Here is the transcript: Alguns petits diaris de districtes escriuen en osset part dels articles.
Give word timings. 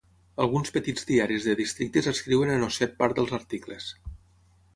Alguns 0.43 0.71
petits 0.77 1.03
diaris 1.09 1.45
de 1.49 1.55
districtes 1.59 2.09
escriuen 2.13 2.55
en 2.55 2.67
osset 2.69 2.97
part 3.03 3.21
dels 3.21 3.37
articles. 3.41 3.93